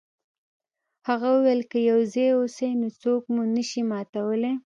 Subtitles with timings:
[1.07, 4.53] هغه وویل که یو ځای اوسئ نو څوک مو نشي ماتولی.